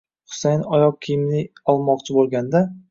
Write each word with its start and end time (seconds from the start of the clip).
Husayin 0.35 0.63
oyoq 0.79 0.97
kiyimini 1.03 1.45
olmoqchi 1.77 2.19
bo'lganda 2.21 2.69